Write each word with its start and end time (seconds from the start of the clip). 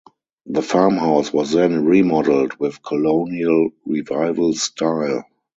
The 0.47 0.63
farmhouse 0.63 1.31
was 1.31 1.51
then 1.51 1.85
remodeled 1.85 2.55
with 2.55 2.81
Colonial 2.81 3.69
Revival 3.85 4.53
style. 4.55 5.25